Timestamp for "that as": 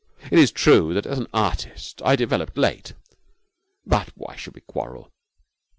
0.95-1.19